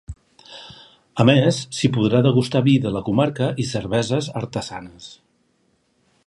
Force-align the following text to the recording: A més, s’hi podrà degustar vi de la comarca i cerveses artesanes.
A 1.23 1.25
més, 1.29 1.59
s’hi 1.79 1.91
podrà 1.97 2.21
degustar 2.27 2.63
vi 2.69 2.75
de 2.87 2.95
la 2.97 3.03
comarca 3.11 3.51
i 3.65 3.67
cerveses 3.75 4.31
artesanes. 4.43 5.13